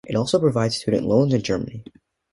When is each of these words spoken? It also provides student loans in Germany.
It 0.07 0.15
also 0.15 0.39
provides 0.39 0.77
student 0.77 1.05
loans 1.05 1.31
in 1.31 1.43
Germany. 1.43 1.83